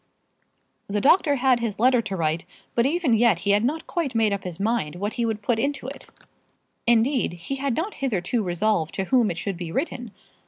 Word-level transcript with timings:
The 0.87 0.99
doctor 0.99 1.35
had 1.35 1.59
his 1.59 1.79
letter 1.79 2.01
to 2.01 2.15
write, 2.15 2.43
but 2.73 2.87
even 2.87 3.13
yet 3.13 3.37
he 3.37 3.51
had 3.51 3.63
not 3.63 3.85
quite 3.85 4.15
made 4.15 4.33
up 4.33 4.43
his 4.45 4.59
mind 4.59 4.95
what 4.95 5.13
he 5.13 5.27
would 5.27 5.43
put 5.43 5.59
into 5.59 5.85
it; 5.85 6.07
indeed, 6.87 7.33
he 7.33 7.57
had 7.57 7.75
not 7.77 7.93
hitherto 7.93 8.41
resolved 8.41 8.95
to 8.95 9.03
whom 9.03 9.29
it 9.29 9.37
should 9.37 9.57
be 9.57 9.71
written. 9.71 10.09